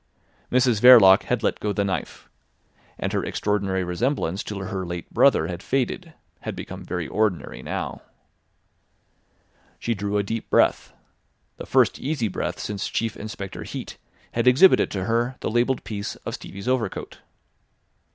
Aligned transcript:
Mrs 0.51 0.81
Verloc 0.81 1.25
had 1.25 1.43
let 1.43 1.59
go 1.59 1.71
the 1.71 1.83
knife, 1.85 2.27
and 2.97 3.13
her 3.13 3.23
extraordinary 3.23 3.83
resemblance 3.83 4.43
to 4.45 4.57
her 4.57 4.83
late 4.83 5.07
brother 5.13 5.45
had 5.45 5.61
faded, 5.61 6.15
had 6.39 6.55
become 6.55 6.83
very 6.83 7.07
ordinary 7.07 7.61
now. 7.61 8.01
She 9.77 9.93
drew 9.93 10.17
a 10.17 10.23
deep 10.23 10.49
breath, 10.49 10.91
the 11.57 11.67
first 11.67 11.99
easy 11.99 12.29
breath 12.29 12.59
since 12.59 12.89
Chief 12.89 13.15
Inspector 13.15 13.61
Heat 13.65 13.97
had 14.31 14.47
exhibited 14.47 14.89
to 14.89 15.03
her 15.05 15.35
the 15.41 15.51
labelled 15.51 15.83
piece 15.83 16.15
of 16.25 16.33
Stevie's 16.33 16.67
overcoat. 16.67 17.19